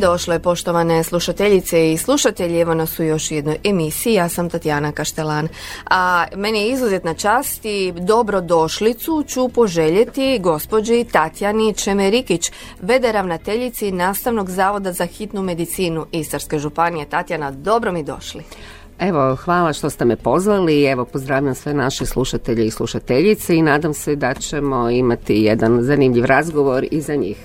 [0.00, 2.60] Došle, poštovane slušateljice i slušatelji.
[2.60, 4.14] Evo nas u još jednoj emisiji.
[4.14, 5.48] Ja sam Tatjana Kaštelan.
[5.90, 14.50] A meni je izuzetna čast i dobrodošlicu ću poželjeti gospođi Tatjani Čemerikić, vede ravnateljici Nastavnog
[14.50, 17.06] zavoda za hitnu medicinu Istarske županije.
[17.06, 18.42] Tatjana, dobro mi došli.
[18.98, 20.84] Evo, hvala što ste me pozvali.
[20.84, 26.24] Evo, pozdravljam sve naše slušatelje i slušateljice i nadam se da ćemo imati jedan zanimljiv
[26.24, 27.36] razgovor i za njih.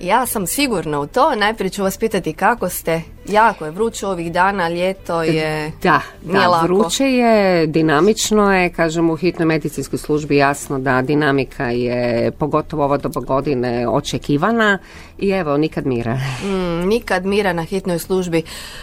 [0.00, 1.34] Ja sam sigurna u to.
[1.34, 3.02] Najprije ću vas pitati kako ste.
[3.30, 5.72] Jako je vruće ovih dana, ljeto je...
[5.82, 6.66] Da, da lako.
[6.66, 12.96] vruće je, dinamično je, kažem u hitnoj medicinskoj službi jasno da dinamika je pogotovo ova
[12.96, 14.78] doba godine očekivana
[15.18, 16.18] i evo nikad mira.
[16.44, 18.42] Mm, nikad mira na hitnoj službi.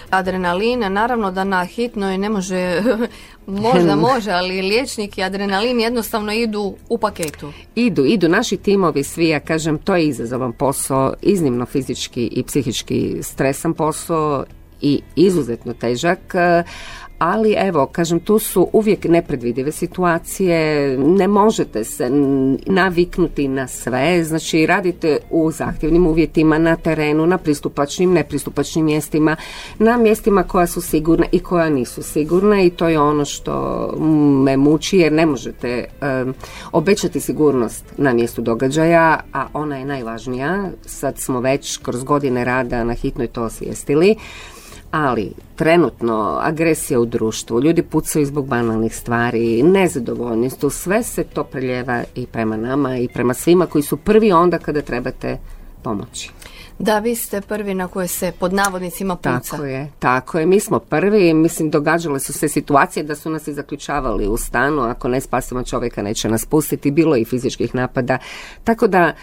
[0.10, 2.82] Adrenalin, naravno da na hitnoj ne može,
[3.48, 7.52] možda može, ali liječnik i adrenalin jednostavno idu u paketu.
[7.76, 13.18] Idu, idu naši timovi svi, ja kažem, to je izazovan posao, iznimno fizički i psihički
[13.22, 14.37] stresan posao
[14.82, 16.64] i izuzetno težak, eh,
[17.20, 22.10] ali evo, kažem, tu su uvijek nepredvidive situacije, ne možete se
[22.66, 29.36] naviknuti na sve, znači radite u zahtjevnim uvjetima na terenu, na pristupačnim, nepristupačnim mjestima,
[29.80, 33.94] na mjestima koja su sigurna i koja nisu sigurna i to je ono što
[34.44, 36.34] me muči jer ne možete em,
[36.72, 40.70] obećati sigurnost na mjestu događaja, a ona je najvažnija.
[40.86, 44.16] Sad smo već kroz godine rada na hitnoj to osvijestili.
[44.92, 51.44] Ali trenutno agresija u društvu, ljudi pucaju zbog banalnih stvari, nezadovoljni su, sve se to
[51.44, 55.38] preljeva i prema nama i prema svima koji su prvi onda kada trebate
[55.84, 56.32] pomoći.
[56.80, 59.40] Da, vi ste prvi na koje se pod navodnicima puca.
[59.40, 60.46] Tako je, tako je.
[60.46, 64.82] Mi smo prvi, mislim, događale su se situacije da su nas i zaključavali u stanu,
[64.82, 68.18] ako ne spasimo čovjeka neće nas pustiti, bilo je i fizičkih napada.
[68.64, 69.14] Tako da,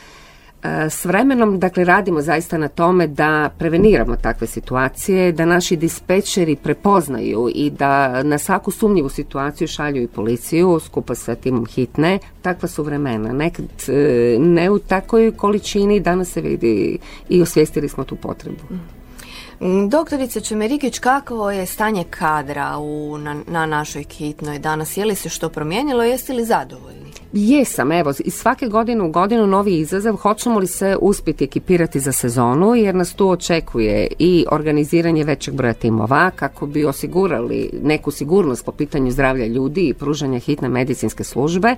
[0.91, 7.49] s vremenom, dakle, radimo zaista na tome da preveniramo takve situacije, da naši dispečeri prepoznaju
[7.55, 12.19] i da na svaku sumnjivu situaciju šalju i policiju skupa sa timom hitne.
[12.43, 13.33] Takva su vremena.
[13.33, 16.99] Nekad e, ne u takoj količini, danas se vidi
[17.29, 18.63] i osvijestili smo tu potrebu.
[19.61, 24.97] Mm, Doktorice Čemerikić, kakvo je stanje kadra u, na, na našoj hitnoj danas?
[24.97, 26.03] Je li se što promijenilo?
[26.03, 27.14] Jeste li zadovoljni?
[27.37, 32.12] Jesam, evo, i svake godine u godinu novi izazov, hoćemo li se uspjeti ekipirati za
[32.12, 38.65] sezonu, jer nas tu očekuje i organiziranje većeg broja timova, kako bi osigurali neku sigurnost
[38.65, 41.77] po pitanju zdravlja ljudi i pružanja hitne medicinske službe.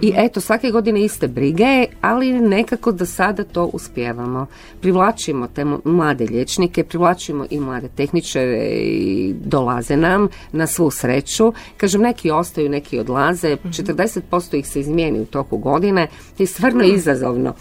[0.00, 4.46] I eto, svake godine iste brige, ali nekako do sada to uspijevamo.
[4.80, 11.52] Privlačimo te mlade liječnike, privlačimo i mlade tehničare i dolaze nam na svu sreću.
[11.76, 16.08] Kažem, neki ostaju, neki odlaze, 40% ih se izmijeni u toku godine
[16.38, 17.54] i stvarno je izazovno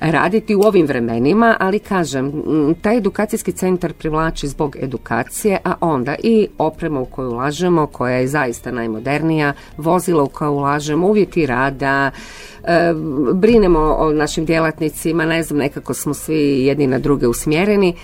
[0.00, 2.32] raditi u ovim vremenima, ali kažem,
[2.82, 8.28] taj edukacijski centar privlači zbog edukacije, a onda i oprema u koju ulažemo, koja je
[8.28, 12.10] zaista najmodernija, vozila u koja ulažemo, uvjeti rada,
[12.64, 12.92] e,
[13.34, 17.94] brinemo o našim djelatnicima, ne znam, nekako smo svi jedni na druge usmjereni,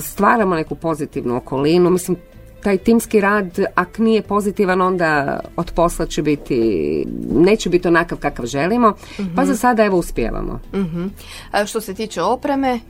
[0.00, 2.16] stvaramo neku pozitivnu okolinu, mislim,
[2.64, 8.46] taj timski rad, ak nije pozitivan, onda od posla će biti, neće biti onakav kakav
[8.46, 8.94] želimo,
[9.36, 10.60] pa za sada evo uspijevamo.
[10.74, 11.06] Mhm.
[11.50, 12.80] A što se tiče opreme,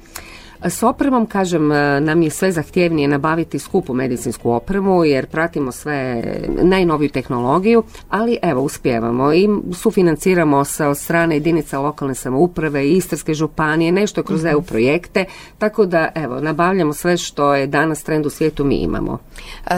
[0.67, 6.23] S opremom, kažem, e, nam je sve zahtjevnije nabaviti skupu medicinsku opremu jer pratimo sve
[6.63, 13.35] najnoviju tehnologiju, ali evo, uspijevamo i sufinanciramo se od strane jedinica lokalne samouprave i Istarske
[13.35, 15.25] županije, nešto kroz EU projekte,
[15.59, 19.19] tako da, evo, nabavljamo sve što je danas trend u svijetu mi imamo.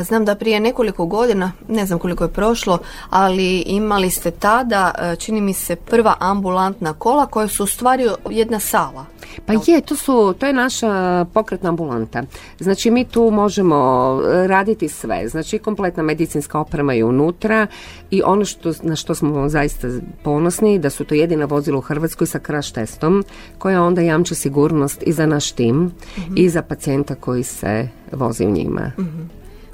[0.02, 2.78] znam da prije nekoliko godina, ne znam koliko je prošlo,
[3.10, 8.08] ali imali ste tada, a, čini mi se, prva ambulantna kola koja su u stvari
[8.30, 9.15] jedna sala.
[9.46, 12.22] Pa je, to, su, to je naša pokretna ambulanta.
[12.58, 13.76] Znači mi tu možemo
[14.24, 15.28] e, raditi sve.
[15.28, 17.66] Znači kompletna medicinska oprema je unutra
[18.10, 19.88] i ono što, na što smo zaista
[20.22, 23.24] ponosni da su to jedina vozila u Hrvatskoj sa crash testom
[23.58, 25.92] koja onda jamči sigurnost i za naš tim
[26.36, 28.92] i za pacijenta koji se vozi u njima.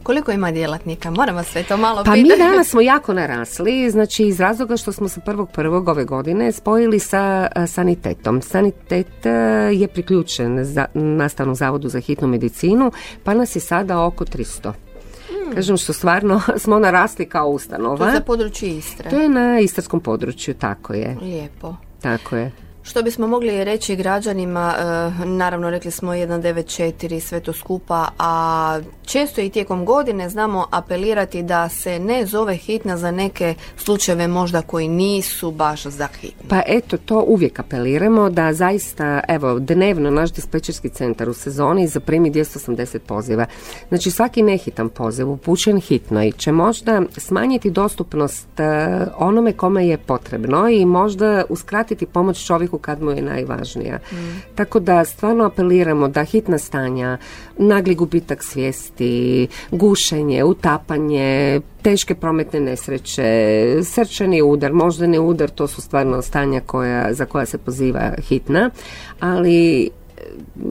[0.03, 1.11] Koliko ima djelatnika?
[1.11, 2.41] Moram vas sve to malo Pa mi pitati.
[2.41, 6.99] danas smo jako narasli, znači iz razloga što smo se prvog prvog ove godine spojili
[6.99, 7.21] sa
[7.55, 8.43] a, sanitetom.
[8.43, 9.31] Sanitet a,
[9.71, 12.93] je priključen za nastavnom zavodu za hitnu medicinu,
[13.25, 14.73] pa nas je sada oko 300.
[15.55, 18.07] Kažem što stvarno smo narasli kao To ustanova.
[18.07, 19.11] je za područje Istre.
[19.11, 21.17] To je na istarskom području, tako je.
[21.23, 21.77] Lijepo.
[22.03, 22.53] Tako je.
[22.83, 29.41] Što bismo mogli reći građanima, e, naravno rekli smo 194 sve to skupa, a često
[29.41, 34.89] i tijekom godine znamo apelirati da se ne zove hitna za neke slučajeve možda koji
[34.89, 36.49] nisu baš za hitnu.
[36.49, 42.31] Pa eto, to uvijek apeliramo da zaista, evo, dnevno naš dispečerski centar u sezoni zaprimi
[42.31, 43.47] 280 poziva.
[43.89, 48.65] Znači svaki nehitan poziv upućen hitno i će možda smanjiti dostupnost e,
[49.19, 53.99] onome kome je potrebno i možda uskratiti pomoć čovjeku kad mu je najvažnija.
[54.13, 54.17] Mm.
[54.55, 57.19] Tako da stvarno apeliramo da hitna stanja,
[57.59, 63.23] nagli gubitak svijesti, gušenje, utapanje, teške prometne nesreće,
[63.85, 68.71] srčani udar, moždani udar, to su stvarno stanja koja, za koja se poziva hitna,
[69.21, 69.91] ali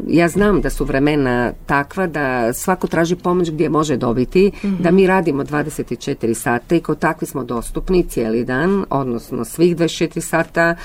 [0.07, 5.07] ja znam da su vremena takva da svako traži pomoć gdje može dobiti, da mi
[5.07, 10.75] radimo 24 sata i kod takvi smo dostupni cijeli dan, odnosno svih 24 sata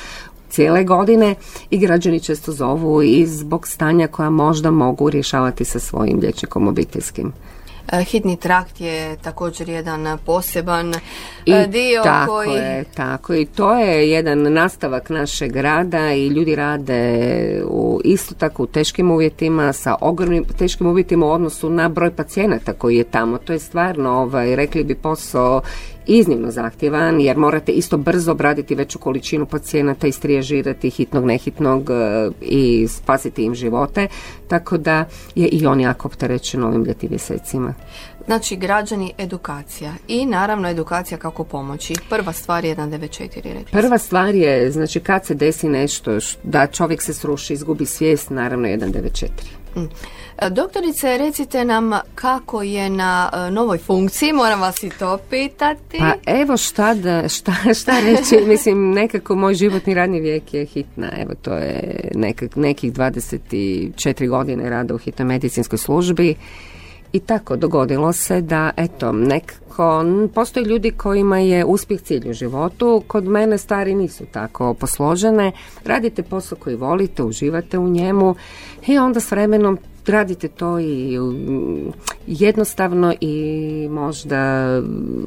[0.49, 1.35] cijele godine
[1.71, 7.33] i građani često zovu i zbog stanja koja možda mogu rješavati sa svojim liječnikom obiteljskim.
[7.93, 10.95] E, hitni trakt je također jedan poseban
[11.47, 12.51] e, dio tako koji...
[12.51, 18.63] Je, tako i to je jedan nastavak našeg rada i ljudi rade u, isto tako
[18.63, 23.39] u teškim uvjetima sa ogromnim teškim uvjetima u odnosu na broj pacijenata koji je tamo.
[23.39, 25.61] To je stvarno, ovaj, rekli bi posao
[26.07, 32.89] iznimno zahtjevan jer morate isto brzo obraditi veću količinu pacijenata, istriježirati hitnog, nehitnog e, i
[32.89, 34.09] spasiti im živote,
[34.49, 35.05] tako da
[35.35, 37.75] je i on jako opterećen ovim ljetim mjesecima.
[38.27, 41.95] Znači, građani, edukacija i naravno edukacija kako pomoći.
[42.11, 47.03] Prva stvar je 194, rekli Prva stvar je, znači kad se desi nešto da čovjek
[47.03, 49.66] se sruši, izgubi svijest, naravno 194.
[49.77, 49.89] Mm.
[50.51, 55.99] Doktorice, recite nam kako je na e, novoj funkciji, moram vas i to pitati.
[55.99, 61.11] Pa evo šta, da, šta, šta reći, mislim nekako moj životni radni vijek je hitna,
[61.19, 66.35] evo to je nekak, nekih 24 godine rada u hitnoj medicinskoj službi
[67.13, 70.05] i tako dogodilo se da eto nekako
[70.35, 73.03] postoje ljudi kojima je uspjeh cilj u životu.
[73.07, 75.53] Kod mene stvari nisu tako posložene.
[75.85, 78.35] Radite posao koji volite uživate u njemu
[78.87, 81.19] i onda s vremenom radite to i
[82.27, 84.67] jednostavno i možda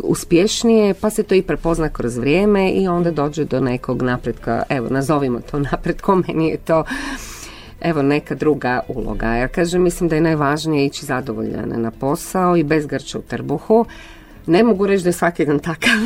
[0.03, 4.89] uspješnije, pa se to i prepozna kroz vrijeme i onda dođe do nekog napretka, evo
[4.89, 6.83] nazovimo to napretkom, meni je to
[7.81, 9.27] evo neka druga uloga.
[9.27, 13.85] Ja kažem, mislim da je najvažnije ići zadovoljana na posao i bez grča u trbuhu.
[14.45, 15.99] Ne mogu reći da je svaki dan takav,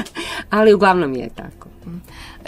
[0.50, 1.68] ali uglavnom je tako.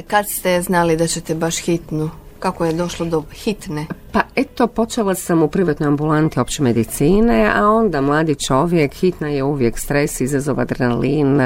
[0.07, 2.11] Kad ste znali da ćete baš hitnu
[2.41, 3.87] kako je došlo do hitne?
[4.13, 9.43] Pa eto, počela sam u privatnoj ambulanti opće medicine, a onda mladi čovjek, hitna je
[9.43, 11.41] uvijek stres, izazov adrenalin,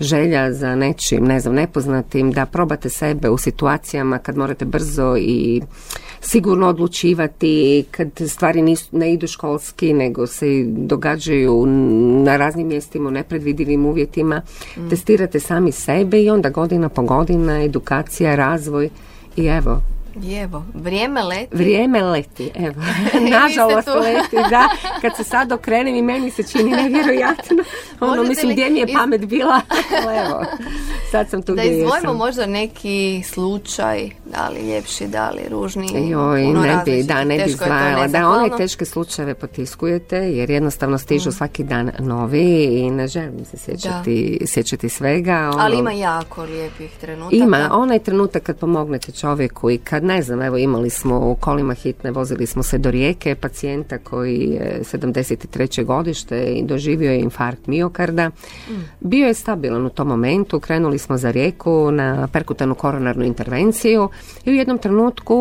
[0.00, 5.62] želja za nečim, ne znam, nepoznatim, da probate sebe u situacijama kad morate brzo i
[6.26, 11.66] sigurno odlučivati, kad stvari nisu, ne idu školski, nego se događaju
[12.24, 14.42] na raznim mjestima u nepredvidivim uvjetima.
[14.76, 14.88] Mm.
[14.88, 18.88] Testirate sami sebe i onda godina po godina, edukacija, razvoj
[19.36, 19.82] i evo,
[20.22, 21.56] i evo, vrijeme leti.
[21.56, 22.82] Vrijeme leti, evo.
[23.40, 24.68] Nažalost leti, da.
[25.00, 27.56] Kad se sad okrenem i meni se čini nevjerojatno.
[28.00, 29.60] Ono, mislim, gdje mi je pamet bila.
[30.26, 30.44] evo,
[31.10, 36.10] sad sam tu Da izvojimo možda neki slučaj, da li ljepši, da li ružni.
[36.10, 38.06] Joj, ne bi, da, ne bi zvajala.
[38.06, 41.32] Da, one teške slučajeve potiskujete, jer jednostavno stižu mm.
[41.32, 45.50] svaki dan novi i ne želim se sjećati, sjećati svega.
[45.52, 47.36] Ono, Ali ima jako lijepih trenutaka.
[47.36, 51.74] Ima, onaj trenutak kad pomognete čovjeku i kad ne znam, evo imali smo u kolima
[51.74, 55.84] hitne, vozili smo se do rijeke, pacijenta koji je 73.
[55.84, 58.28] godište i doživio je infarkt miokarda.
[58.28, 58.72] Mm.
[59.00, 64.08] Bio je stabilan u tom momentu, krenuli smo za rijeku na perkutanu koronarnu intervenciju
[64.44, 65.36] i u jednom trenutku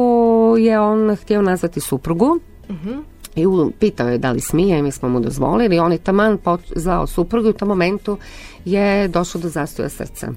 [0.59, 2.39] je on htio nazvati suprugu.
[2.69, 3.45] mm I
[3.79, 5.79] pitao je da li smije i mi smo mu dozvolili.
[5.79, 6.37] On je taman
[6.75, 8.17] zvao suprugu i u tom momentu
[8.65, 10.27] je došlo do zastoja srca.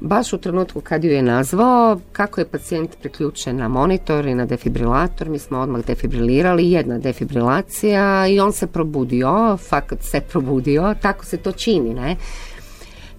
[0.00, 4.46] Baš u trenutku kad ju je nazvao, kako je pacijent priključen na monitor i na
[4.46, 11.24] defibrilator, mi smo odmah defibrilirali, jedna defibrilacija i on se probudio, fakat se probudio, tako
[11.24, 12.16] se to čini, ne?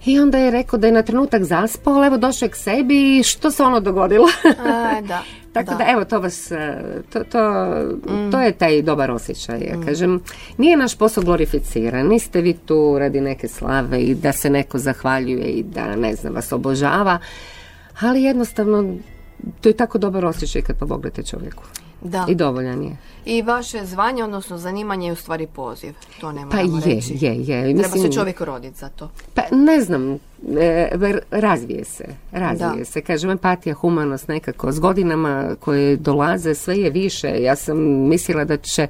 [0.04, 3.18] I onda je rekao da je na trenutak zaspao, ali evo došao je k sebi
[3.18, 4.28] i što se ono dogodilo?
[4.58, 5.22] A, da.
[5.52, 5.84] Tako da.
[5.88, 6.82] evo to vas, e,
[7.12, 7.70] to, to,
[8.08, 8.30] mm.
[8.30, 9.60] to je taj dobar osjećaj.
[9.60, 9.82] Ja mm.
[9.86, 10.20] kažem,
[10.58, 15.46] nije naš posao glorificiran, niste vi tu radi neke slave i da se neko zahvaljuje
[15.46, 17.18] i da ne znam vas obožava,
[18.00, 18.94] ali jednostavno
[19.60, 21.64] to je tako dobar osjećaj kad pomognete čovjeku.
[22.04, 22.26] Da.
[22.28, 22.96] I dovoljan je.
[23.24, 25.92] I vaše zvanje, odnosno zanimanje je u stvari poziv.
[26.20, 27.16] To ne Pa moramo je, reći.
[27.20, 27.62] je, je.
[27.62, 29.10] Treba Mislim, se čovjek roditi za to.
[29.34, 30.18] Pa ne znam,
[30.58, 30.88] e,
[31.30, 32.84] razvije se, razvije Da.
[32.84, 33.00] se.
[33.00, 37.42] Kažem, empatija, humanost nekako s godinama koje dolaze sve je više.
[37.42, 37.78] Ja sam
[38.08, 38.86] mislila da će,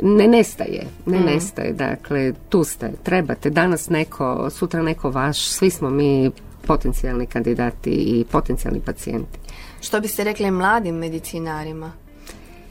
[0.00, 1.72] ne nestaje, ne nestaje.
[1.72, 3.50] Dakle, tu ste, trebate.
[3.50, 6.30] Danas neko, sutra neko vaš, svi smo mi
[6.66, 9.38] potencijalni kandidati i potencijalni pacijenti.
[9.80, 11.92] Što biste rekli mladim medicinarima?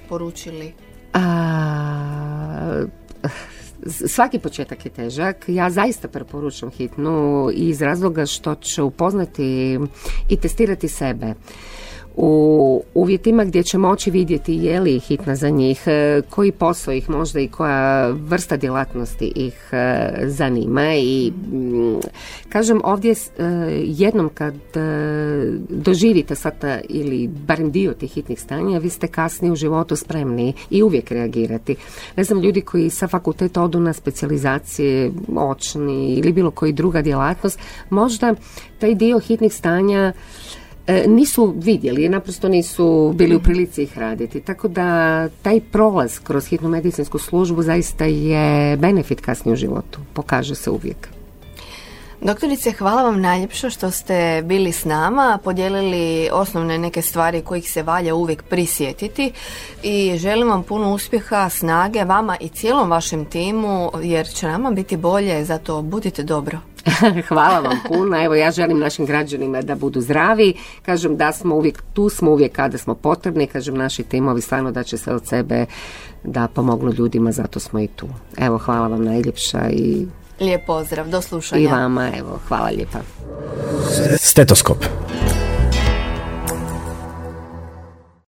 [0.09, 0.74] Poručili?
[1.13, 2.85] A,
[4.07, 5.45] svaki početak je težak.
[5.47, 9.79] Ja zaista preporučam hitnu iz razloga što će upoznati
[10.29, 11.33] i testirati sebe
[12.17, 17.10] u uvjetima gdje će moći vidjeti je li hitna za njih, e, koji posao ih
[17.10, 22.00] možda i koja vrsta djelatnosti ih e, zanima i mm,
[22.50, 23.43] kažem ovdje e,
[23.84, 24.53] jednom kad
[25.69, 30.84] doživite sada ili barem dio tih hitnih stanja, vi ste kasnije u životu spremni i
[30.84, 31.75] uvijek reagirati.
[32.15, 37.60] Ne znam, ljudi koji sa fakulteta odu na specijalizacije očni ili bilo koji druga djelatnost,
[37.89, 38.36] možda
[38.79, 40.13] taj dio hitnih stanja
[41.08, 44.42] nisu vidjeli, naprosto nisu bili u prilici ih raditi.
[44.42, 50.00] Tako da taj prolaz kroz hitnu medicinsku službu zaista je benefit kasnije u životu.
[50.13, 51.15] Pokaže se uvijek.
[52.22, 57.84] Doktorice, hvala vam najljepše što ste bili s nama, podijelili osnovne neke stvari kojih se
[57.84, 59.32] valja uvijek prisjetiti
[59.84, 64.98] i želim vam puno uspjeha, snage vama i cijelom vašem timu jer će nama biti
[64.98, 66.60] bolje, zato budite dobro.
[67.27, 68.24] Hvala vam puno.
[68.24, 70.54] Evo ja želim našim građanima da budu zdravi.
[70.82, 73.48] Kažem da smo uvijek tu, smo uvijek kada smo potrebni.
[73.48, 75.65] Kažem naši timovi stvarno da će se od sebe
[76.24, 78.08] da pomognu ljudima, zato smo i tu.
[78.38, 80.06] Evo hvala vam najljepša i,
[80.39, 81.62] Lijep pozdrav, do slušanja.
[81.62, 82.12] i vama.
[82.18, 83.00] Evo hvala lijepa.
[84.18, 84.77] Stetoskop.